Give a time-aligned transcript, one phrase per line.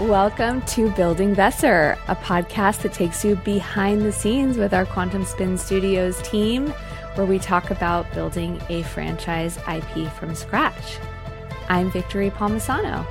[0.00, 5.24] Welcome to Building Vesser, a podcast that takes you behind the scenes with our Quantum
[5.24, 6.68] Spin Studios team,
[7.14, 10.98] where we talk about building a franchise IP from scratch.
[11.68, 13.06] I'm Victory Palmisano.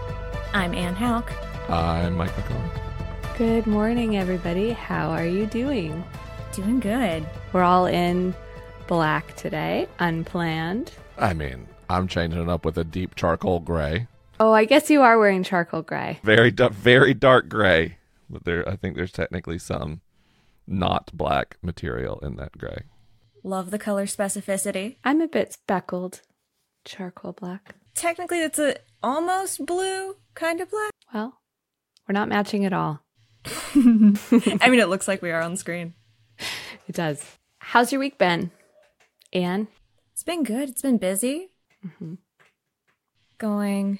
[0.54, 1.31] I'm Anne Houck.
[1.70, 3.38] I'm Mike McHargue.
[3.38, 4.71] Good morning, everybody.
[4.71, 6.04] How are you doing?
[6.52, 7.25] Doing good.
[7.54, 8.36] We're all in
[8.88, 10.91] black today, unplanned.
[11.18, 14.07] I mean, I'm changing it up with a deep charcoal gray.
[14.42, 16.20] Oh, I guess you are wearing charcoal gray.
[16.23, 17.98] Very, da- very dark gray.
[18.27, 20.02] But there, I think there's technically some
[20.66, 22.85] not black material in that gray.
[23.44, 24.98] Love the color specificity.
[25.04, 26.22] I'm a bit speckled,
[26.85, 27.76] charcoal black.
[27.94, 30.91] Technically, it's a almost blue kind of black.
[31.13, 31.40] Well,
[32.08, 33.02] we're not matching at all.
[33.46, 35.94] I mean, it looks like we are on screen.
[36.88, 37.23] It does.
[37.60, 38.52] How's your week been,
[39.32, 39.68] Anne?
[40.12, 40.68] It's been good.
[40.68, 41.52] It's been busy.
[41.85, 42.16] Mm-hmm.
[43.38, 43.99] Going,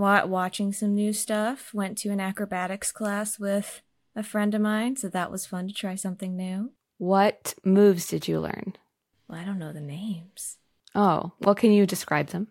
[0.00, 1.72] watching some new stuff.
[1.74, 3.82] Went to an acrobatics class with
[4.16, 6.72] a friend of mine, so that was fun to try something new.
[6.98, 8.74] What moves did you learn?
[9.28, 10.58] Well, I don't know the names.
[10.94, 12.48] Oh, well, can you describe them?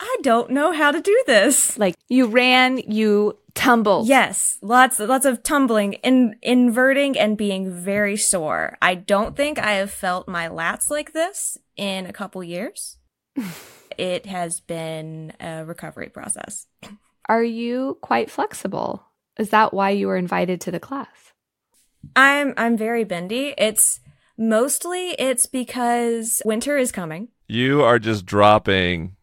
[0.00, 1.78] I don't know how to do this.
[1.78, 4.08] Like you ran, you tumbled.
[4.08, 8.76] Yes, lots lots of tumbling, in, inverting, and being very sore.
[8.82, 12.98] I don't think I have felt my lats like this in a couple years.
[13.98, 16.66] it has been a recovery process.
[17.28, 19.04] Are you quite flexible?
[19.38, 21.32] Is that why you were invited to the class?
[22.14, 23.54] I'm I'm very bendy.
[23.56, 24.00] It's
[24.36, 27.28] mostly it's because winter is coming.
[27.48, 29.16] You are just dropping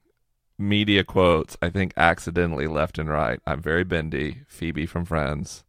[0.57, 3.39] media quotes, I think accidentally left and right.
[3.45, 5.63] I'm very bendy, Phoebe from Friends.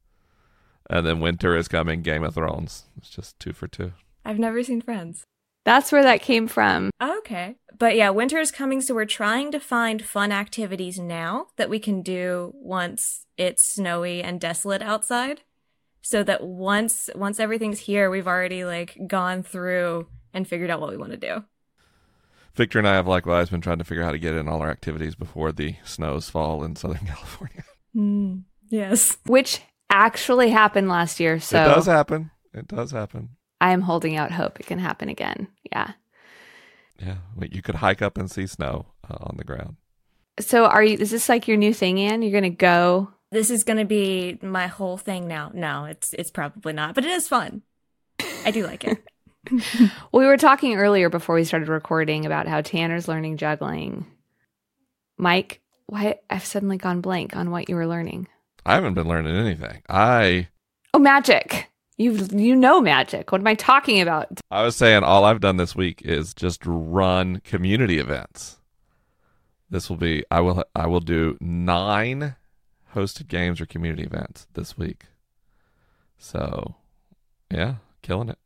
[0.91, 2.85] And then winter is coming, Game of Thrones.
[2.99, 3.93] It's just two for two.
[4.25, 5.25] I've never seen Friends.
[5.65, 6.91] That's where that came from.
[7.01, 7.57] Okay.
[7.79, 11.79] But yeah, winter is coming, so we're trying to find fun activities now that we
[11.79, 15.43] can do once it's snowy and desolate outside.
[16.01, 20.91] So that once once everything's here, we've already like gone through and figured out what
[20.91, 21.45] we want to do.
[22.55, 24.61] Victor and I have likewise been trying to figure out how to get in all
[24.61, 27.65] our activities before the snows fall in Southern California.
[27.97, 29.17] Mm, yes.
[29.27, 31.41] Which actually happened last year.
[31.41, 32.31] So it does happen.
[32.53, 33.31] It does happen.
[33.63, 35.47] I am holding out hope it can happen again.
[35.71, 35.93] Yeah.
[36.99, 39.77] Yeah, well, you could hike up and see snow uh, on the ground.
[40.41, 42.23] So are you is this like your new thing, Anne?
[42.23, 45.53] You're gonna go This is gonna be my whole thing now.
[45.55, 47.63] No, it's it's probably not, but it is fun.
[48.45, 48.99] I do like it.
[49.51, 49.61] Well,
[50.13, 54.07] we were talking earlier before we started recording about how Tanner's learning juggling.
[55.19, 58.27] Mike, why I've suddenly gone blank on what you were learning.
[58.67, 59.83] I haven't been learning anything.
[59.89, 60.49] I
[60.95, 61.69] Oh, magic.
[62.03, 63.31] You you know magic.
[63.31, 64.41] What am I talking about?
[64.51, 68.59] I was saying all I've done this week is just run community events.
[69.71, 72.35] This will be I will I will do 9
[72.95, 75.07] hosted games or community events this week.
[76.19, 76.75] So,
[77.51, 78.39] yeah, killing it.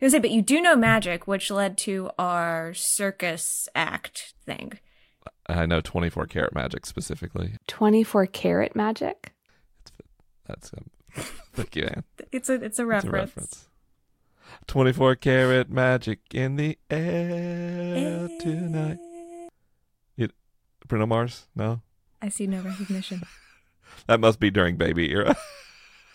[0.00, 4.78] I was say, but you do know magic, which led to our circus act thing.
[5.46, 7.54] I know 24 karat magic specifically.
[7.68, 9.32] 24 karat magic?
[10.46, 10.90] That's um,
[11.54, 12.04] thank you, Anne.
[12.30, 13.12] It's a it's a It's a reference.
[13.36, 13.68] reference.
[14.66, 18.98] 24 karat magic in the air tonight.
[20.16, 20.32] It
[20.86, 21.46] Bruno Mars?
[21.56, 21.80] No.
[22.20, 23.22] I see no recognition.
[24.06, 25.36] That must be during baby era.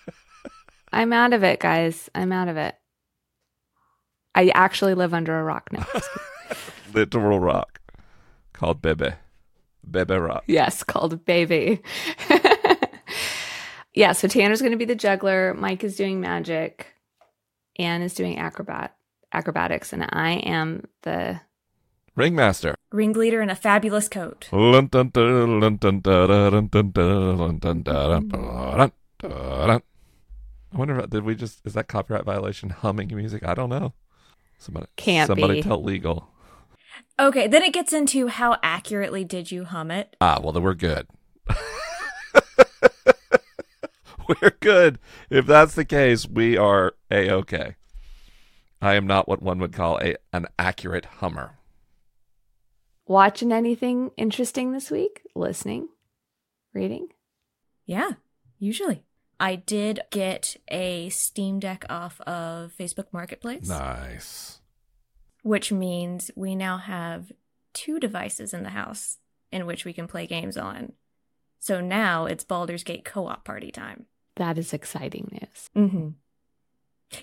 [0.91, 2.09] I'm out of it, guys.
[2.15, 2.75] I'm out of it.
[4.33, 5.85] I actually live under a rock now.
[6.91, 7.79] Literal rock
[8.53, 9.11] called Bebe.
[9.89, 10.43] Bebe rock.
[10.47, 11.81] yes, called baby.
[13.97, 15.55] Yeah, so Tanner's going to be the juggler.
[15.55, 16.93] Mike is doing magic.
[17.79, 18.95] Anne is doing acrobat
[19.33, 21.41] acrobatics, and I am the
[22.15, 22.75] Ringmaster.
[22.91, 24.47] Ringleader in a fabulous coat.
[24.51, 24.57] I
[30.73, 33.43] wonder, if- did we just, is that copyright violation humming music?
[33.45, 33.93] I don't know.
[34.59, 35.61] Somebody, Can't somebody be.
[35.63, 36.29] tell legal.
[37.19, 40.15] Okay, then it gets into how accurately did you hum it?
[40.21, 41.07] Ah, well, then we're good.
[44.41, 44.99] we're good.
[45.29, 47.75] If that's the case, we are a okay.
[48.81, 51.57] I am not what one would call a an accurate hummer.
[53.05, 55.21] watching anything interesting this week?
[55.35, 55.87] Listening?
[56.73, 57.07] Reading?
[57.85, 58.11] Yeah,
[58.59, 59.03] usually.
[59.39, 64.59] I did get a Steam Deck off of Facebook Marketplace, Nice.
[65.43, 67.31] which means we now have
[67.73, 69.17] two devices in the house
[69.51, 70.93] in which we can play games on.
[71.59, 74.07] So now it's Baldur's Gate co-op party time.
[74.37, 75.69] That is exciting news.
[75.75, 76.09] Mm-hmm.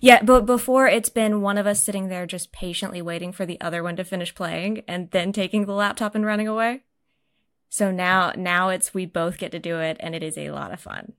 [0.00, 3.61] Yeah, but before it's been one of us sitting there just patiently waiting for the
[3.61, 6.82] other one to finish playing and then taking the laptop and running away.
[7.69, 10.72] So now now it's we both get to do it and it is a lot
[10.72, 11.14] of fun.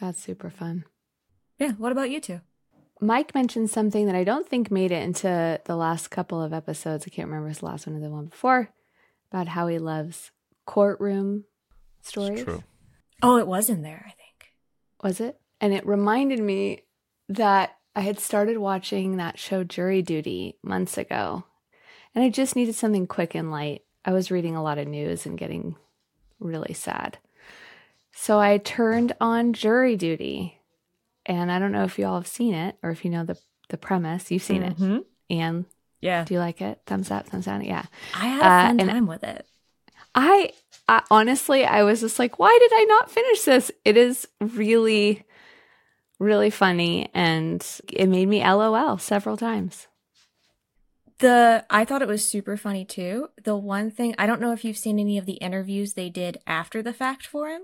[0.00, 0.84] That's super fun.
[1.58, 2.40] Yeah, what about you two?
[3.00, 7.04] Mike mentioned something that I don't think made it into the last couple of episodes.
[7.06, 8.70] I can't remember his last one or the one before
[9.30, 10.30] about how he loves
[10.64, 11.44] courtroom
[12.00, 12.40] stories.
[12.40, 12.64] It's true.
[13.22, 14.25] Oh, it was in there, I think.
[15.06, 15.38] Was it?
[15.60, 16.82] And it reminded me
[17.28, 21.44] that I had started watching that show Jury Duty months ago.
[22.12, 23.82] And I just needed something quick and light.
[24.04, 25.76] I was reading a lot of news and getting
[26.40, 27.18] really sad.
[28.12, 30.60] So I turned on Jury Duty.
[31.24, 33.38] And I don't know if you all have seen it or if you know the,
[33.68, 34.28] the premise.
[34.32, 34.76] You've seen it.
[34.76, 35.04] Mhm.
[35.30, 35.66] And
[36.00, 36.24] Yeah.
[36.24, 36.80] do you like it?
[36.86, 37.62] Thumbs up, thumbs down.
[37.64, 37.84] Yeah.
[38.12, 39.46] I had a Uh, fun and- time with it.
[40.16, 40.50] I,
[40.88, 43.72] I honestly, I was just like, why did I not finish this?
[43.84, 45.24] It is really,
[46.18, 49.88] really funny, and it made me LOL several times.
[51.18, 53.28] The I thought it was super funny too.
[53.42, 56.38] The one thing I don't know if you've seen any of the interviews they did
[56.46, 57.62] after the fact for him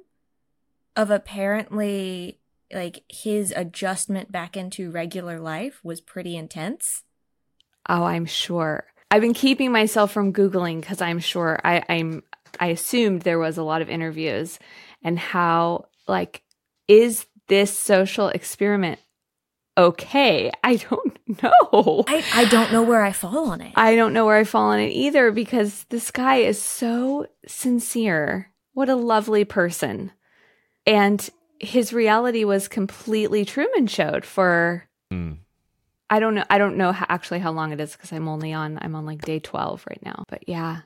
[0.97, 2.41] of apparently
[2.73, 7.03] like his adjustment back into regular life was pretty intense.
[7.89, 8.85] Oh, I'm sure.
[9.11, 12.23] I've been keeping myself from googling because I'm sure I, I'm.
[12.61, 14.59] I assumed there was a lot of interviews,
[15.03, 16.43] and how like
[16.89, 19.01] is this social experiment
[19.77, 20.51] okay?
[20.65, 22.05] I don't know.
[22.07, 23.73] I I don't know where I fall on it.
[23.77, 28.53] I don't know where I fall on it either because this guy is so sincere.
[28.75, 30.13] What a lovely person.
[30.87, 31.29] And
[31.59, 35.33] his reality was completely Truman showed for Hmm.
[36.09, 38.53] I don't know I don't know how, actually how long it is because I'm only
[38.53, 40.25] on I'm on like day 12 right now.
[40.29, 40.81] But yeah,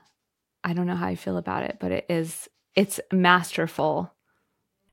[0.67, 4.11] I don't know how I feel about it, but it is it's masterful.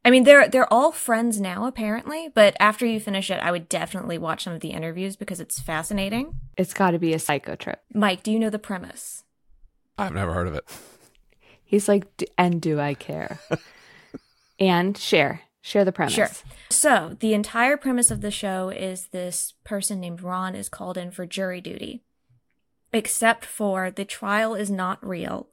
[0.04, 3.68] I mean, they're they're all friends now apparently, but after you finish it, I would
[3.68, 6.38] definitely watch some of the interviews because it's fascinating.
[6.56, 7.82] It's got to be a psycho trip.
[7.92, 9.24] Mike, do you know the premise?
[9.98, 10.64] I've never heard of it.
[11.64, 13.40] He's like, "D- and do I care?
[14.60, 16.14] and share, share the premise.
[16.14, 16.30] Sure.
[16.70, 21.10] So, the entire premise of the show is this person named Ron is called in
[21.10, 22.04] for jury duty.
[22.92, 25.48] Except for the trial is not real.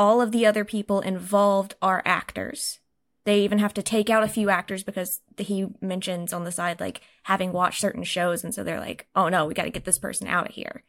[0.00, 2.78] All of the other people involved are actors.
[3.26, 6.80] They even have to take out a few actors because he mentions on the side,
[6.80, 8.42] like, having watched certain shows.
[8.42, 10.84] And so they're like, oh no, we got to get this person out of here.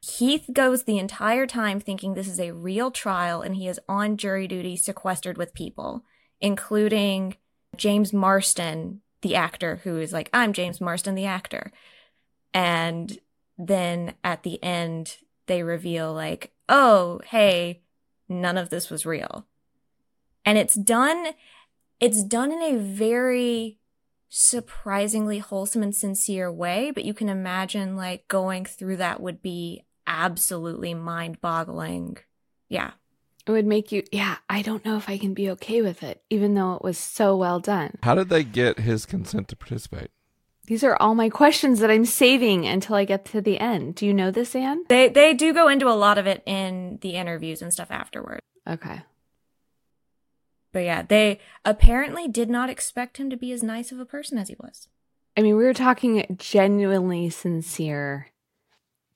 [0.00, 4.16] Heath goes the entire time thinking this is a real trial and he is on
[4.16, 6.04] jury duty sequestered with people,
[6.40, 7.36] including
[7.76, 11.70] James Marsden, the actor, who is like, I'm James Marsden, the actor.
[12.52, 13.16] And
[13.56, 17.82] then at the end, they reveal, like, oh, hey,
[18.28, 19.46] none of this was real.
[20.44, 21.28] And it's done,
[22.00, 23.78] it's done in a very
[24.28, 29.84] surprisingly wholesome and sincere way, but you can imagine, like, going through that would be
[30.06, 32.16] absolutely mind boggling.
[32.68, 32.92] Yeah.
[33.46, 36.22] It would make you, yeah, I don't know if I can be okay with it,
[36.30, 37.96] even though it was so well done.
[38.02, 40.10] How did they get his consent to participate?
[40.66, 43.94] These are all my questions that I'm saving until I get to the end.
[43.94, 44.82] Do you know this, Anne?
[44.88, 48.40] They they do go into a lot of it in the interviews and stuff afterward.
[48.66, 49.02] Okay.
[50.72, 54.36] But yeah, they apparently did not expect him to be as nice of a person
[54.38, 54.88] as he was.
[55.36, 58.28] I mean, we were talking genuinely sincere,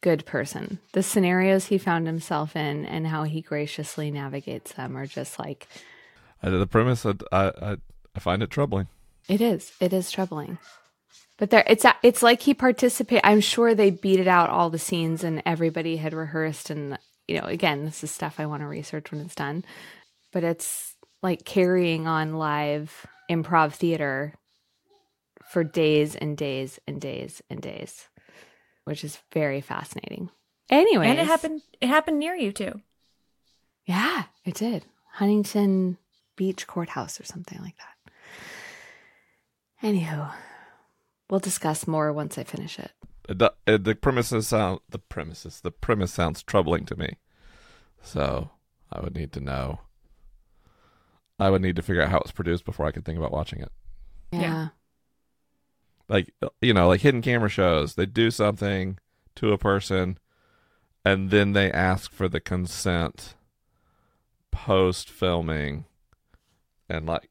[0.00, 0.78] good person.
[0.92, 5.66] The scenarios he found himself in and how he graciously navigates them are just like,
[6.42, 7.76] Uh, the premise, I, I,
[8.14, 8.86] I find it troubling.
[9.28, 9.72] it is.
[9.80, 10.58] It is troubling.
[11.40, 13.22] But there, it's it's like he participated.
[13.24, 16.68] I'm sure they beat it out all the scenes and everybody had rehearsed.
[16.68, 19.64] And you know, again, this is stuff I want to research when it's done.
[20.32, 24.34] But it's like carrying on live improv theater
[25.50, 28.06] for days and days and days and days,
[28.84, 30.28] which is very fascinating.
[30.68, 32.82] Anyway, And it happened it happened near you too.
[33.86, 34.84] Yeah, it did.
[35.14, 35.96] Huntington
[36.36, 38.12] Beach Courthouse or something like that.
[39.82, 40.30] Anywho,
[41.30, 42.90] we'll discuss more once I finish it.
[43.28, 47.16] It do- uh, the premises sound the premises the premise sounds troubling to me.
[48.02, 48.50] So
[48.92, 49.80] I would need to know.
[51.38, 53.60] I would need to figure out how it's produced before I could think about watching
[53.60, 53.72] it.
[54.32, 54.40] Yeah.
[54.40, 54.68] Yeah.
[56.08, 58.98] Like you know, like hidden camera shows, they do something
[59.36, 60.18] to a person,
[61.04, 63.36] and then they ask for the consent
[64.50, 65.84] post filming,
[66.88, 67.29] and like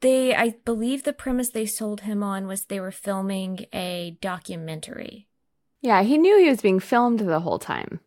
[0.00, 5.26] They I believe the premise they sold him on was they were filming a documentary.
[5.82, 8.00] Yeah, he knew he was being filmed the whole time,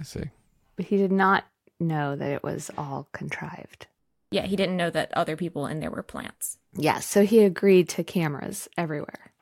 [0.00, 0.30] I see.
[0.76, 1.44] but he did not
[1.80, 3.86] know that it was all contrived.
[4.30, 6.58] Yeah, he didn't know that other people in there were plants.
[6.74, 9.32] Yes, so he agreed to cameras everywhere.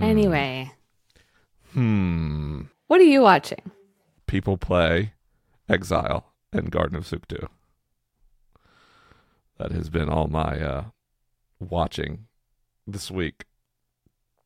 [0.00, 0.72] Anyway,
[1.72, 2.62] Hmm.
[2.86, 3.70] what are you watching?
[4.26, 5.12] People play
[5.68, 7.48] Exile and Garden of Suktu.
[9.58, 10.84] that has been all my uh,
[11.60, 12.26] watching
[12.86, 13.44] this week,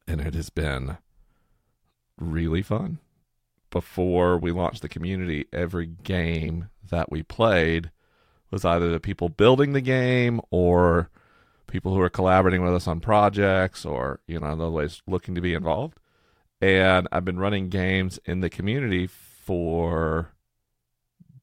[0.07, 0.99] and it has been
[2.19, 2.99] really fun.
[3.71, 7.91] Before we launched the community, every game that we played
[8.51, 11.09] was either the people building the game or
[11.67, 15.41] people who are collaborating with us on projects or, you know, other ways looking to
[15.41, 15.99] be involved.
[16.61, 20.33] And I've been running games in the community for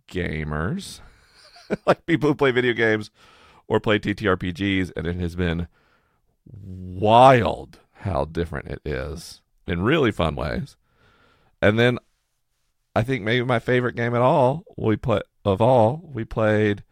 [0.08, 1.02] gamers,
[1.86, 3.10] like people who play video games
[3.70, 5.68] or play TTRPGs, and it has been
[6.46, 10.76] wild how different it is in really fun ways.
[11.62, 12.00] And then
[12.96, 16.84] I think maybe my favorite game at all we play of all we played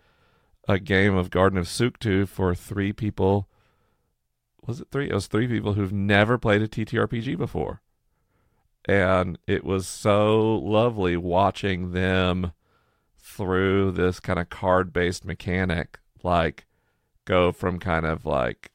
[0.68, 3.50] a game of Garden of Sukhtu for three people.
[4.66, 5.10] Was it three?
[5.10, 7.82] It was three people who've never played a TTRPG before,
[8.86, 12.52] and it was so lovely watching them
[13.18, 16.67] through this kind of card-based mechanic, like
[17.28, 18.72] go from kind of like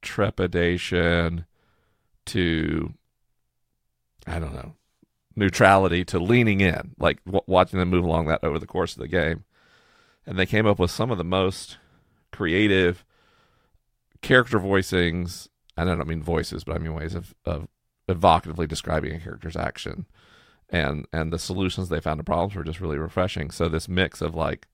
[0.00, 1.44] trepidation
[2.26, 2.94] to
[4.26, 4.74] I don't know
[5.34, 9.00] neutrality to leaning in, like w- watching them move along that over the course of
[9.00, 9.44] the game.
[10.26, 11.78] And they came up with some of the most
[12.32, 13.04] creative
[14.20, 15.48] character voicings.
[15.76, 17.68] And I don't mean voices, but I mean ways of, of
[18.08, 20.06] evocatively describing a character's action.
[20.68, 23.50] And and the solutions they found to problems were just really refreshing.
[23.50, 24.66] So this mix of like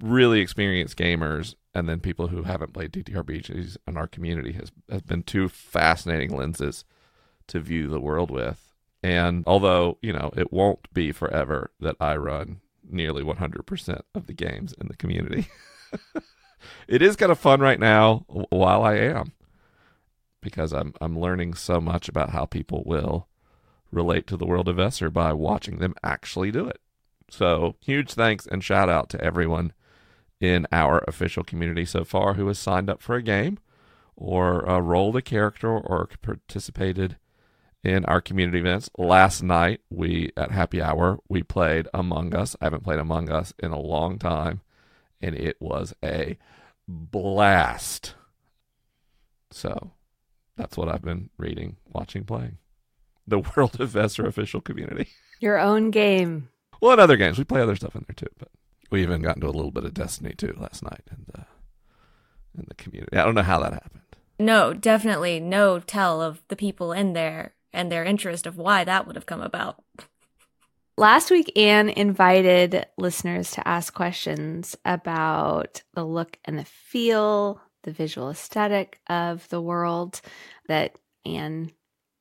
[0.00, 5.02] really experienced gamers and then people who haven't played TTRPGs in our community has has
[5.02, 6.84] been two fascinating lenses
[7.48, 8.72] to view the world with.
[9.02, 14.32] And although, you know, it won't be forever that I run nearly 100% of the
[14.32, 15.48] games in the community,
[16.88, 19.32] it is kind of fun right now while I am
[20.40, 23.28] because I'm I'm learning so much about how people will
[23.90, 26.80] relate to the world of Vesser by watching them actually do it.
[27.30, 29.72] So, huge thanks and shout out to everyone
[30.42, 33.58] in our official community so far who has signed up for a game
[34.16, 37.16] or uh, rolled a character or participated
[37.84, 38.90] in our community events.
[38.98, 42.56] Last night, we at happy hour we played Among Us.
[42.60, 44.62] I haven't played Among Us in a long time,
[45.20, 46.36] and it was a
[46.88, 48.14] blast.
[49.52, 49.92] So
[50.56, 52.58] that's what I've been reading, watching, playing.
[53.28, 55.08] The World of Vesser official community.
[55.40, 56.48] Your own game.
[56.80, 57.38] Well, and other games.
[57.38, 58.48] We play other stuff in there too, but
[58.92, 61.46] we even got into a little bit of Destiny too last night in the
[62.56, 63.16] in the community.
[63.16, 64.02] I don't know how that happened.
[64.38, 69.06] No, definitely no tell of the people in there and their interest of why that
[69.06, 69.82] would have come about.
[70.98, 77.92] Last week, Anne invited listeners to ask questions about the look and the feel, the
[77.92, 80.20] visual aesthetic of the world
[80.68, 81.72] that Anne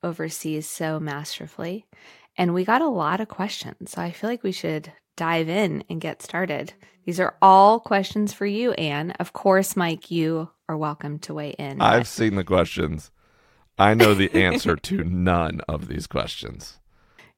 [0.04, 1.86] oversees so masterfully.
[2.38, 3.92] And we got a lot of questions.
[3.92, 6.74] So I feel like we should dive in and get started.
[7.06, 9.12] These are all questions for you, Anne.
[9.12, 11.82] Of course, Mike, you are welcome to weigh in.
[11.82, 13.12] I've seen the questions.
[13.78, 16.78] I know the answer to none of these questions.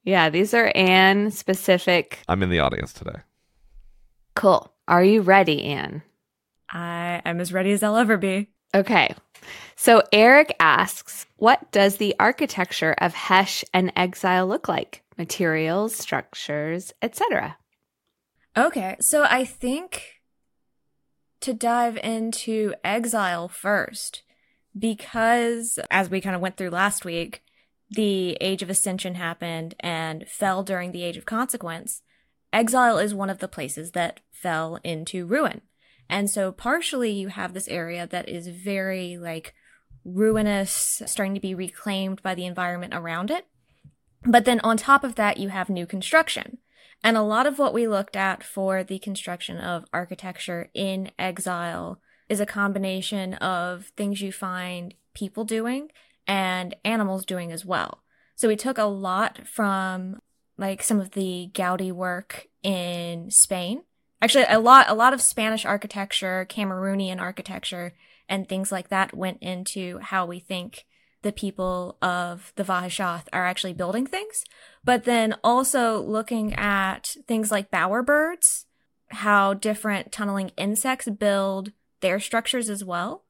[0.02, 2.20] Yeah, these are Anne specific.
[2.28, 3.20] I'm in the audience today.
[4.34, 4.70] Cool.
[4.86, 6.02] Are you ready, Anne?
[6.68, 8.48] I am as ready as I'll ever be.
[8.74, 9.14] Okay.
[9.76, 15.02] So Eric asks, what does the architecture of Hesh and Exile look like?
[15.16, 17.56] Materials, structures, etc.
[18.56, 20.20] Okay, so I think
[21.40, 24.22] to dive into Exile first,
[24.78, 27.42] because as we kind of went through last week,
[27.90, 32.02] the Age of Ascension happened and fell during the Age of Consequence.
[32.52, 35.60] Exile is one of the places that fell into ruin.
[36.08, 39.52] And so partially you have this area that is very like
[40.04, 43.46] ruinous, starting to be reclaimed by the environment around it.
[44.24, 46.58] But then on top of that, you have new construction.
[47.04, 52.00] And a lot of what we looked at for the construction of architecture in exile
[52.30, 55.90] is a combination of things you find people doing
[56.26, 58.02] and animals doing as well.
[58.36, 60.18] So we took a lot from
[60.56, 63.82] like some of the Gaudi work in Spain.
[64.22, 67.92] Actually, a lot, a lot of Spanish architecture, Cameroonian architecture,
[68.30, 70.86] and things like that went into how we think
[71.20, 74.44] the people of the Vahashath are actually building things.
[74.84, 78.66] But then also looking at things like bowerbirds,
[79.08, 83.24] how different tunneling insects build their structures as well.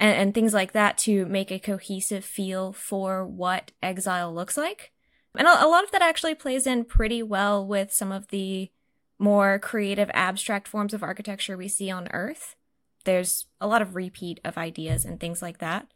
[0.00, 4.92] And, and things like that to make a cohesive feel for what exile looks like.
[5.36, 8.70] And a, a lot of that actually plays in pretty well with some of the
[9.18, 12.56] more creative abstract forms of architecture we see on Earth.
[13.04, 15.88] There's a lot of repeat of ideas and things like that.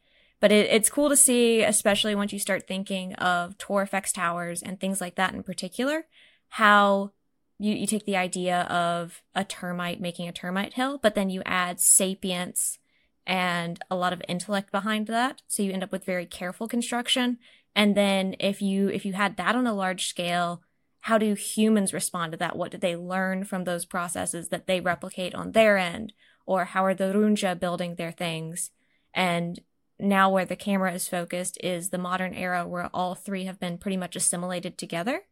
[0.43, 4.79] But it, it's cool to see, especially once you start thinking of Torrefex towers and
[4.79, 6.07] things like that in particular,
[6.49, 7.13] how
[7.61, 11.43] you, you take the idea of a termite making a termite hill, but then you
[11.47, 12.81] add sapience
[13.25, 15.43] and a lot of intellect behind that.
[15.47, 17.39] So you end up with very careful construction.
[17.77, 20.65] And then if you, if you had that on a large scale,
[21.03, 22.57] how do humans respond to that?
[22.57, 26.15] What did they learn from those processes that they replicate on their end?
[26.47, 28.73] Or how are the Runja building their things?
[29.15, 29.61] And
[29.99, 33.79] now where the camera is focused is the modern era where all three have been
[33.79, 35.23] pretty much assimilated together.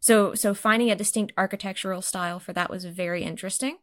[0.00, 3.78] So, so finding a distinct architectural style for that was very interesting.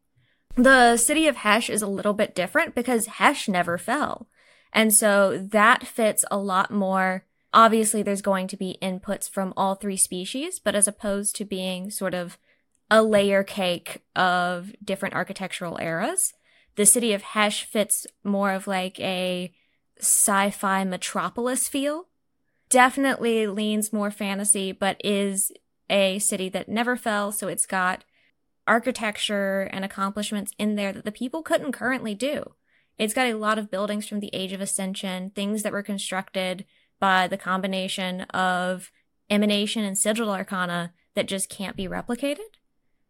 [0.55, 4.27] The city of Hesh is a little bit different because Hesh never fell.
[4.74, 7.25] And so that fits a lot more.
[7.53, 11.89] Obviously, there's going to be inputs from all three species, but as opposed to being
[11.89, 12.38] sort of
[12.91, 16.33] a layer cake of different architectural eras,
[16.75, 19.53] the city of Hesh fits more of like a
[20.00, 22.08] sci-fi metropolis feel.
[22.70, 25.51] Definitely leans more fantasy, but is
[25.89, 27.32] a city that never fell.
[27.32, 28.03] So it's got
[28.68, 32.53] architecture and accomplishments in there that the people couldn't currently do.
[32.98, 36.65] It's got a lot of buildings from the Age of Ascension, things that were constructed
[37.00, 38.91] by the combination of
[39.29, 42.39] emanation and sigil arcana that just can't be replicated.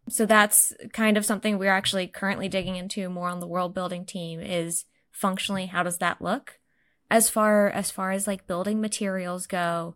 [0.08, 4.06] So that's kind of something we're actually currently digging into more on the world building
[4.06, 6.59] team is functionally how does that look?
[7.12, 9.96] As far as far as like building materials go,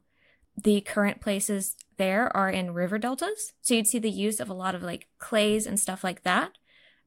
[0.56, 3.54] the current places there are in river deltas.
[3.62, 6.58] So you'd see the use of a lot of like clays and stuff like that,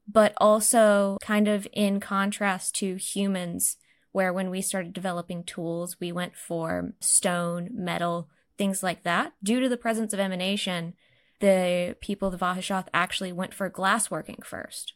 [0.07, 3.77] but also kind of in contrast to humans,
[4.11, 9.33] where when we started developing tools, we went for stone, metal, things like that.
[9.43, 10.93] Due to the presence of emanation,
[11.39, 14.93] the people of the Vahashoth actually went for glassworking first.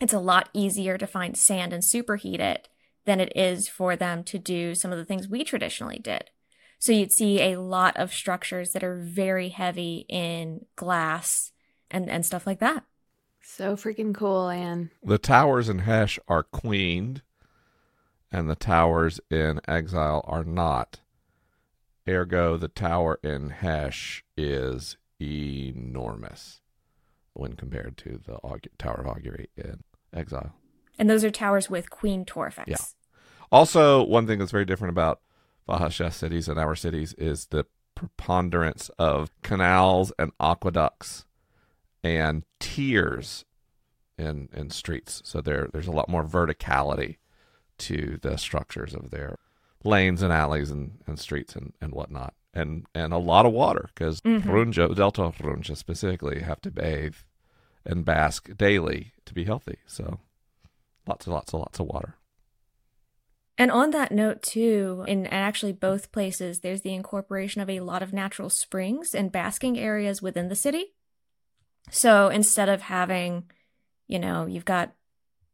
[0.00, 2.68] It's a lot easier to find sand and superheat it
[3.04, 6.30] than it is for them to do some of the things we traditionally did.
[6.78, 11.52] So you'd see a lot of structures that are very heavy in glass
[11.90, 12.84] and, and stuff like that.
[13.42, 14.90] So freaking cool, Anne.
[15.02, 17.22] The towers in Hesh are queened,
[18.32, 21.00] and the towers in Exile are not.
[22.08, 26.60] Ergo, the tower in Hesh is enormous
[27.32, 28.38] when compared to the
[28.78, 30.54] Tower of Augury in Exile.
[30.98, 32.64] And those are towers with Queen Torfex.
[32.66, 32.76] Yeah.
[33.54, 35.20] Also, one thing that's very different about
[35.68, 37.64] Vahasha cities and our cities is the
[37.94, 41.24] preponderance of canals and aqueducts
[42.02, 43.44] and tiers
[44.18, 45.22] in in streets.
[45.24, 47.18] So there there's a lot more verticality
[47.78, 49.38] to the structures of their
[49.84, 52.34] lanes and alleys and, and streets and, and whatnot.
[52.52, 54.50] And and a lot of water because mm-hmm.
[54.50, 57.18] Runja, Delta Runja specifically have to bathe
[57.86, 59.78] and bask daily to be healthy.
[59.86, 60.18] So
[61.06, 62.16] lots and lots and lots of water.
[63.56, 68.02] And on that note, too, in actually both places, there's the incorporation of a lot
[68.02, 70.94] of natural springs and basking areas within the city.
[71.90, 73.44] So instead of having,
[74.08, 74.92] you know, you've got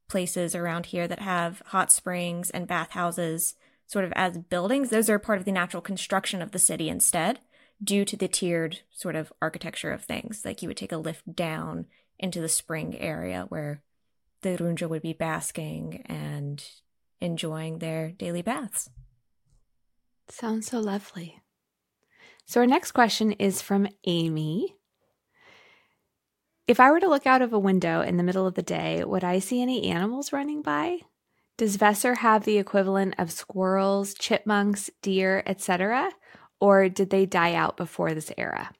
[0.08, 3.54] places around here that have hot springs and bathhouses
[3.86, 7.40] sort of as buildings, those are part of the natural construction of the city instead,
[7.82, 10.42] due to the tiered sort of architecture of things.
[10.44, 11.86] Like you would take a lift down
[12.18, 13.82] into the spring area where
[14.42, 16.64] the Runja would be basking and
[17.20, 18.90] enjoying their daily baths.
[20.28, 21.40] Sounds so lovely.
[22.46, 24.76] So, our next question is from Amy.
[26.66, 29.02] If I were to look out of a window in the middle of the day,
[29.04, 30.98] would I see any animals running by?
[31.56, 36.10] Does Vesser have the equivalent of squirrels, chipmunks, deer, etc.,
[36.60, 38.70] or did they die out before this era?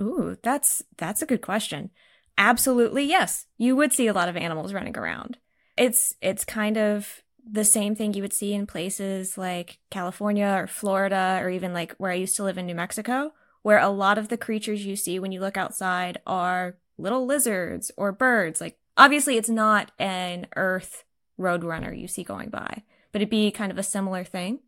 [0.00, 1.90] Ooh, that's that's a good question.
[2.38, 3.46] Absolutely, yes.
[3.56, 5.38] You would see a lot of animals running around.
[5.76, 10.66] It's it's kind of the same thing you would see in places like California or
[10.66, 13.32] Florida or even like where I used to live in New Mexico,
[13.62, 17.92] where a lot of the creatures you see when you look outside are little lizards
[17.96, 18.60] or birds.
[18.60, 21.04] Like obviously it's not an earth
[21.38, 22.82] roadrunner you see going by,
[23.12, 24.60] but it'd be kind of a similar thing.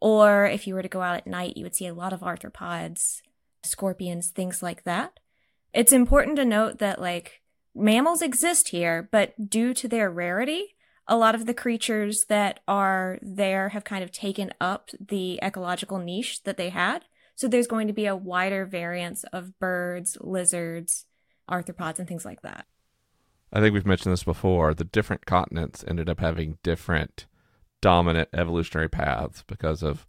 [0.00, 2.20] Or if you were to go out at night, you would see a lot of
[2.20, 3.22] arthropods,
[3.62, 5.20] scorpions, things like that.
[5.72, 7.42] It's important to note that like
[7.74, 10.74] mammals exist here, but due to their rarity,
[11.10, 15.98] a lot of the creatures that are there have kind of taken up the ecological
[15.98, 17.04] niche that they had.
[17.34, 21.06] So there's going to be a wider variance of birds, lizards,
[21.50, 22.66] arthropods, and things like that.
[23.52, 24.72] I think we've mentioned this before.
[24.72, 27.26] The different continents ended up having different
[27.80, 30.06] dominant evolutionary paths because of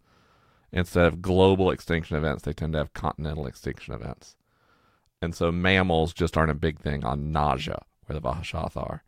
[0.70, 4.36] instead of global extinction events, they tend to have continental extinction events.
[5.20, 9.02] And so mammals just aren't a big thing on Naja, where the Vahashoth are.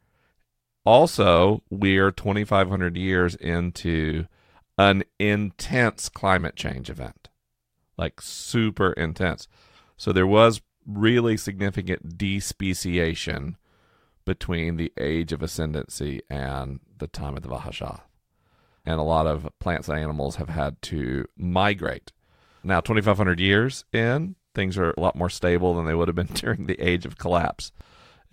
[0.85, 4.27] Also, we're 2,500 years into
[4.77, 7.29] an intense climate change event,
[7.97, 9.49] like super intense.
[9.97, 13.55] So there was really significant despeciation
[14.25, 18.03] between the age of ascendancy and the time of the Vahashath.
[18.85, 22.13] And a lot of plants and animals have had to migrate.
[22.63, 26.27] Now, 2,500 years in, things are a lot more stable than they would have been
[26.35, 27.73] during the age of collapse.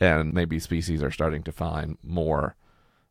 [0.02, 2.56] And maybe species are starting to find more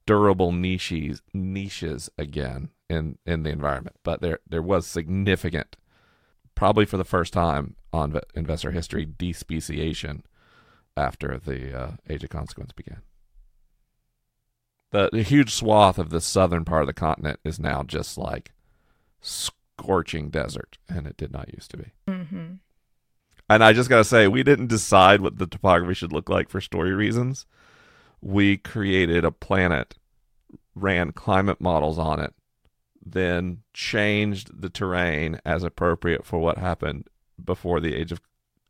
[0.06, 3.96] durable niches niches again in, in the environment.
[4.02, 5.76] But there there was significant,
[6.56, 10.22] probably for the first time on investor history, despeciation
[10.96, 13.02] after the uh, Age of Consequence began.
[14.90, 18.50] The, the huge swath of the southern part of the continent is now just like
[19.20, 21.92] scorching desert, and it did not used to be.
[22.08, 22.54] Mm-hmm.
[23.50, 26.48] And I just got to say, we didn't decide what the topography should look like
[26.48, 27.46] for story reasons.
[28.20, 29.96] We created a planet,
[30.76, 32.32] ran climate models on it,
[33.04, 37.08] then changed the terrain as appropriate for what happened
[37.42, 38.20] before the age of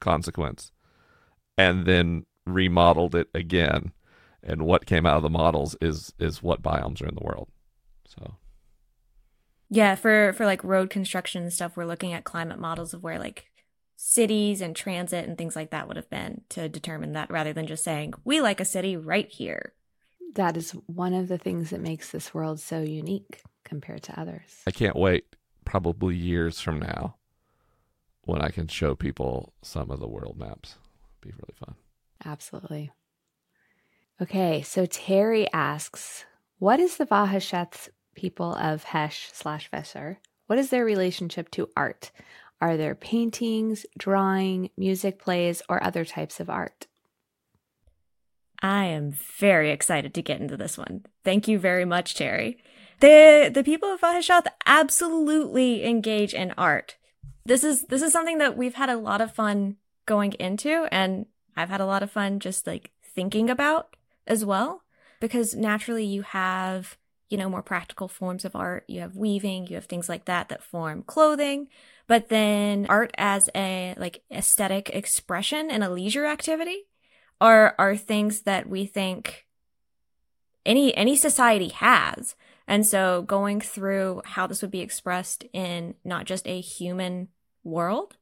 [0.00, 0.72] consequence,
[1.58, 3.92] and then remodeled it again.
[4.42, 7.48] And what came out of the models is is what biomes are in the world.
[8.06, 8.36] So
[9.68, 13.18] yeah, for for like road construction and stuff, we're looking at climate models of where
[13.18, 13.49] like
[14.02, 17.66] cities and transit and things like that would have been to determine that rather than
[17.66, 19.74] just saying, we like a city right here.
[20.34, 24.62] That is one of the things that makes this world so unique compared to others.
[24.66, 25.36] I can't wait
[25.66, 27.16] probably years from now
[28.22, 30.76] when I can show people some of the world maps.
[31.22, 31.74] It'd be really fun.
[32.24, 32.90] Absolutely.
[34.20, 36.24] Okay, so Terry asks,
[36.58, 40.16] what is the Vahashath people of Hesh slash Vesser?
[40.46, 42.10] What is their relationship to art?
[42.60, 46.86] Are there paintings, drawing, music plays, or other types of art?
[48.62, 51.06] I am very excited to get into this one.
[51.24, 52.62] Thank you very much, Terry.
[53.00, 56.96] The the people of Vahashath absolutely engage in art.
[57.46, 61.26] This is this is something that we've had a lot of fun going into and
[61.56, 63.96] I've had a lot of fun just like thinking about
[64.26, 64.82] as well
[65.20, 66.96] because naturally you have
[67.30, 70.48] you know more practical forms of art you have weaving you have things like that
[70.48, 71.68] that form clothing
[72.06, 76.84] but then art as a like aesthetic expression and a leisure activity
[77.40, 79.46] are are things that we think
[80.66, 82.36] any any society has.
[82.66, 87.28] And so going through how this would be expressed in not just a human
[87.64, 88.16] world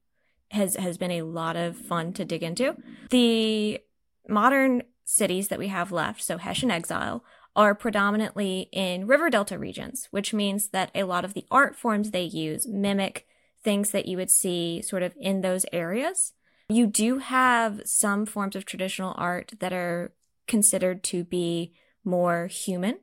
[0.50, 2.76] has has been a lot of fun to dig into.
[3.10, 3.80] The
[4.28, 7.24] modern cities that we have left, so Hesh and exile,
[7.58, 12.12] are predominantly in river delta regions, which means that a lot of the art forms
[12.12, 13.26] they use mimic
[13.64, 16.34] things that you would see sort of in those areas.
[16.68, 20.12] You do have some forms of traditional art that are
[20.46, 21.72] considered to be
[22.04, 23.00] more human,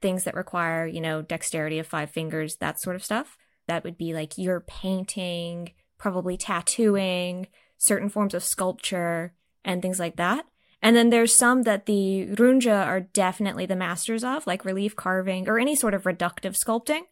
[0.00, 3.36] things that require, you know, dexterity of five fingers, that sort of stuff.
[3.66, 10.14] That would be like your painting, probably tattooing, certain forms of sculpture, and things like
[10.14, 10.46] that.
[10.82, 15.48] And then there's some that the Runja are definitely the masters of, like relief carving
[15.48, 17.02] or any sort of reductive sculpting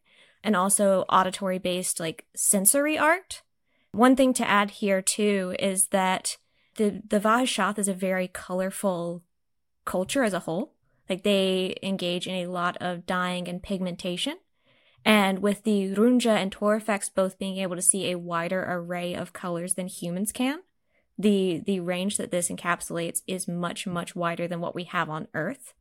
[0.42, 3.42] and also auditory based like sensory art.
[3.92, 6.36] One thing to add here too is that
[6.76, 9.22] the the Vahashath is a very colorful
[9.84, 10.74] culture as a whole.
[11.08, 14.36] Like they engage in a lot of dyeing and pigmentation.
[15.04, 19.32] And with the Runja and Torfex both being able to see a wider array of
[19.32, 20.60] colors than humans can,
[21.18, 25.28] the the range that this encapsulates is much much wider than what we have on
[25.34, 25.74] Earth.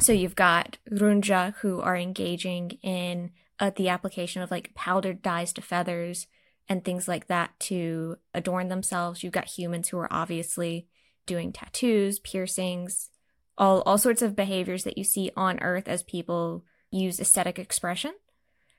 [0.00, 5.52] So you've got Runja who are engaging in uh, the application of like powdered dyes
[5.52, 6.26] to feathers
[6.68, 9.22] and things like that to adorn themselves.
[9.22, 10.86] You've got humans who are obviously
[11.26, 13.10] doing tattoos, piercings,
[13.58, 18.14] all all sorts of behaviors that you see on earth as people use aesthetic expression.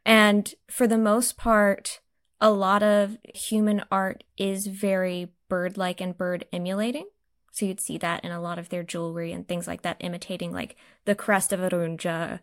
[0.05, 2.01] And for the most part,
[2.41, 7.07] a lot of human art is very bird-like and bird emulating.
[7.51, 10.53] So you'd see that in a lot of their jewelry and things like that, imitating
[10.53, 12.39] like the crest of a runja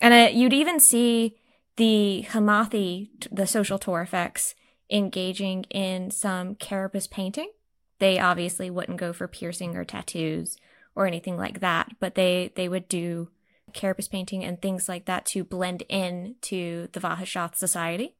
[0.00, 1.36] and uh, you'd even see
[1.76, 4.54] the Hamathi, the social Torfex,
[4.90, 7.50] engaging in some carapace painting.
[7.98, 10.56] They obviously wouldn't go for piercing or tattoos
[10.94, 13.30] or anything like that, but they, they would do
[13.72, 18.14] carapace painting and things like that to blend in to the Vahashath society.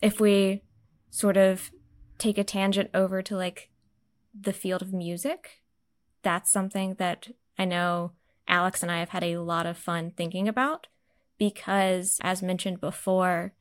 [0.00, 0.62] If we
[1.10, 1.70] sort of
[2.18, 3.70] take a tangent over to like
[4.38, 5.62] the field of music,
[6.22, 7.28] that's something that
[7.58, 8.12] I know
[8.46, 10.86] Alex and I have had a lot of fun thinking about
[11.38, 13.52] because, as mentioned before,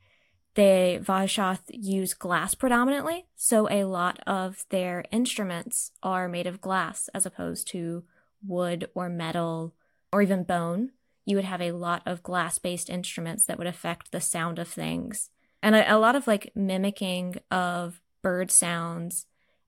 [0.55, 7.09] the Vahashath use glass predominantly, so a lot of their instruments are made of glass
[7.13, 8.03] as opposed to
[8.45, 9.75] wood or metal
[10.11, 10.91] or even bone.
[11.25, 14.67] You would have a lot of glass based instruments that would affect the sound of
[14.67, 15.29] things.
[15.61, 19.25] And a, a lot of like mimicking of bird sounds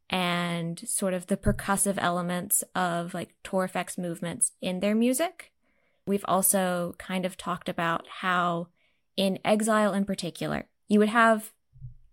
[0.10, 5.52] and sort of the percussive elements of like Torrefx movements in their music.
[6.06, 8.68] We've also kind of talked about how
[9.16, 11.52] in Exile in particular, you would have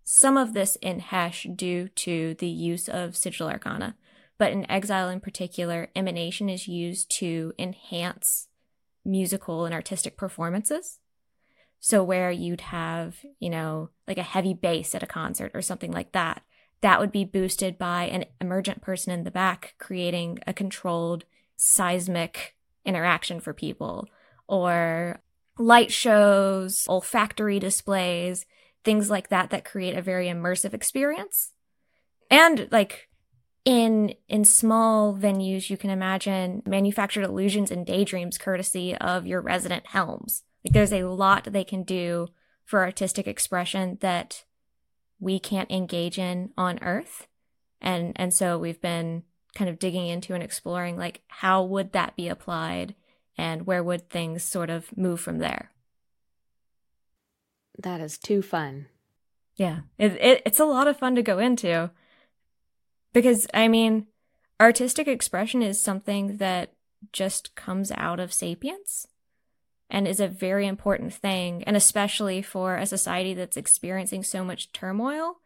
[0.03, 3.95] some of this in Hesh due to the use of Sigil Arcana,
[4.37, 8.47] but in Exile in particular, emanation is used to enhance
[9.03, 10.99] musical and artistic performances.
[11.79, 15.91] So where you'd have, you know, like a heavy bass at a concert or something
[15.91, 16.41] like that,
[16.81, 22.55] that would be boosted by an emergent person in the back creating a controlled seismic
[22.85, 24.07] interaction for people
[24.47, 25.21] or
[25.57, 28.45] light shows, olfactory displays,
[28.83, 31.51] things like that that create a very immersive experience.
[32.29, 33.09] And like
[33.65, 39.87] in in small venues you can imagine manufactured illusions and daydreams courtesy of your resident
[39.87, 40.43] helms.
[40.63, 42.27] Like there's a lot they can do
[42.65, 44.43] for artistic expression that
[45.19, 47.27] we can't engage in on earth.
[47.81, 49.23] And and so we've been
[49.55, 52.95] kind of digging into and exploring like how would that be applied
[53.37, 55.71] and where would things sort of move from there.
[57.79, 58.87] That is too fun.
[59.55, 61.91] Yeah, it, it, it's a lot of fun to go into
[63.13, 64.07] because I mean,
[64.59, 66.73] artistic expression is something that
[67.13, 69.07] just comes out of sapience
[69.89, 74.71] and is a very important thing, and especially for a society that's experiencing so much
[74.71, 75.37] turmoil,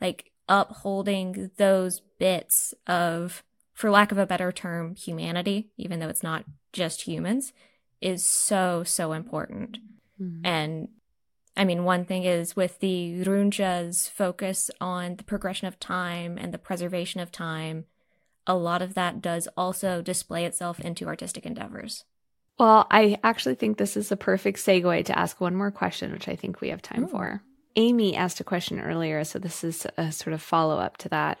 [0.00, 3.42] like upholding those bits of,
[3.74, 7.52] for lack of a better term, humanity, even though it's not just humans,
[8.00, 9.78] is so, so important.
[10.20, 10.44] Mm-hmm.
[10.44, 10.88] And
[11.56, 16.52] I mean, one thing is with the Runja's focus on the progression of time and
[16.52, 17.86] the preservation of time,
[18.46, 22.04] a lot of that does also display itself into artistic endeavors.
[22.58, 26.28] Well, I actually think this is a perfect segue to ask one more question, which
[26.28, 27.08] I think we have time Ooh.
[27.08, 27.42] for.
[27.76, 31.38] Amy asked a question earlier, so this is a sort of follow up to that.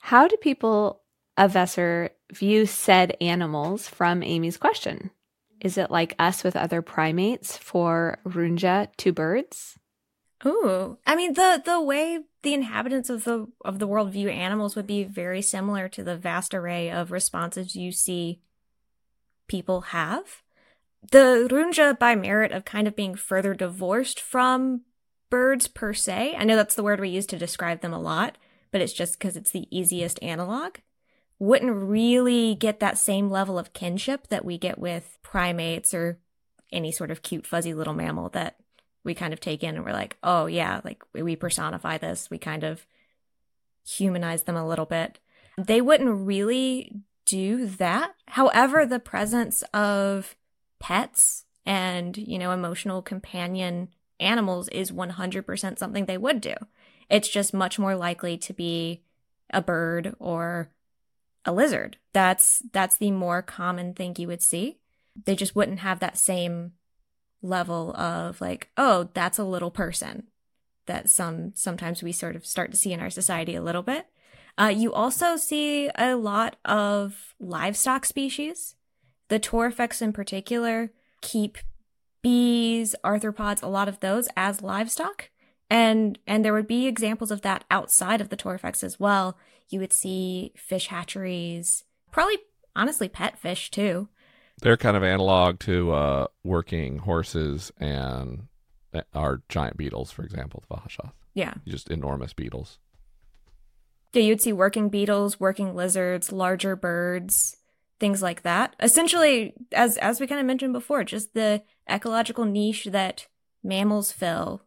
[0.00, 1.02] How do people
[1.36, 5.10] of Vesser view said animals from Amy's question?
[5.60, 9.78] Is it like us with other primates for Runja to birds?
[10.44, 14.76] Ooh, I mean the the way the inhabitants of the of the world view animals
[14.76, 18.40] would be very similar to the vast array of responses you see
[19.48, 20.42] people have.
[21.12, 24.82] The Runja, by merit of kind of being further divorced from
[25.30, 28.38] birds per se, I know that's the word we use to describe them a lot,
[28.72, 30.76] but it's just because it's the easiest analog,
[31.38, 36.18] wouldn't really get that same level of kinship that we get with primates or
[36.72, 38.56] any sort of cute, fuzzy little mammal that
[39.04, 42.28] we kind of take in and we're like, oh, yeah, like we personify this.
[42.30, 42.86] We kind of
[43.86, 45.20] humanize them a little bit.
[45.56, 46.92] They wouldn't really
[47.26, 48.14] do that.
[48.28, 50.36] However, the presence of
[50.78, 56.54] pets and, you know, emotional companion animals is 100% something they would do.
[57.10, 59.02] It's just much more likely to be
[59.50, 60.70] a bird or
[61.44, 61.98] a lizard.
[62.12, 64.78] That's that's the more common thing you would see.
[65.24, 66.72] They just wouldn't have that same
[67.42, 70.24] level of like, oh, that's a little person
[70.86, 74.06] that some sometimes we sort of start to see in our society a little bit.
[74.58, 78.74] Uh, you also see a lot of livestock species.
[79.28, 81.58] The Torrefx in particular keep
[82.22, 85.30] bees, arthropods, a lot of those as livestock.
[85.68, 89.36] And and there would be examples of that outside of the Torrefx as well.
[89.68, 92.38] You would see fish hatcheries, probably
[92.74, 94.08] honestly pet fish too.
[94.62, 98.46] They're kind of analog to uh, working horses and
[98.94, 101.12] uh, our giant beetles, for example, the Vahashath.
[101.34, 101.54] Yeah.
[101.66, 102.78] Just enormous beetles.
[104.16, 107.58] Yeah, you'd see working beetles, working lizards, larger birds,
[108.00, 108.74] things like that.
[108.80, 113.26] Essentially, as as we kind of mentioned before, just the ecological niche that
[113.62, 114.62] mammals fill,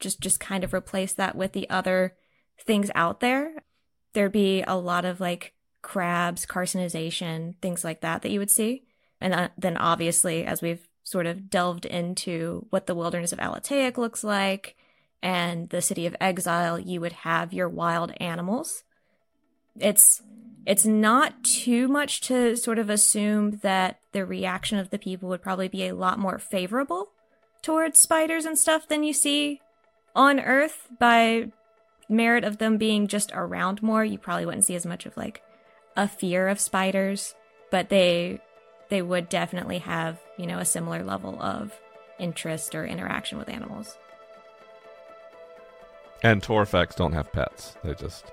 [0.00, 2.16] just just kind of replace that with the other
[2.64, 3.62] things out there.
[4.14, 8.84] There'd be a lot of like crabs, carcinization, things like that that you would see.
[9.20, 14.24] And then obviously, as we've sort of delved into what the wilderness of Alataic looks
[14.24, 14.76] like
[15.22, 18.82] and the city of exile, you would have your wild animals
[19.78, 20.22] it's
[20.66, 25.42] it's not too much to sort of assume that the reaction of the people would
[25.42, 27.10] probably be a lot more favorable
[27.60, 29.60] towards spiders and stuff than you see
[30.14, 31.50] on Earth by
[32.08, 34.04] merit of them being just around more.
[34.04, 35.42] You probably wouldn't see as much of like
[35.96, 37.34] a fear of spiders,
[37.70, 38.40] but they
[38.88, 41.78] they would definitely have, you know, a similar level of
[42.18, 43.98] interest or interaction with animals.
[46.22, 47.76] And Torrefx don't have pets.
[47.82, 48.32] They just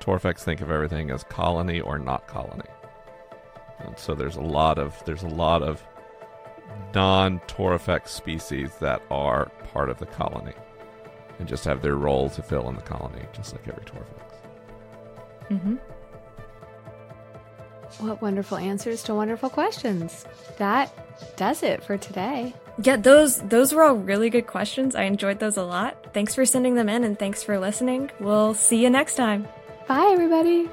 [0.00, 2.68] Torrefx think of everything as colony or not colony.
[3.80, 5.82] And so there's a lot of there's a lot of
[6.94, 10.54] non Torrefx species that are part of the colony
[11.38, 14.16] and just have their role to fill in the colony, just like every Torrefx.
[15.50, 15.76] Mm-hmm.
[18.06, 20.26] What wonderful answers to wonderful questions.
[20.58, 20.92] That
[21.36, 22.54] does it for today.
[22.82, 24.94] Yeah, those those were all really good questions.
[24.94, 26.12] I enjoyed those a lot.
[26.12, 28.10] Thanks for sending them in and thanks for listening.
[28.20, 29.48] We'll see you next time.
[29.88, 30.68] Bye everybody.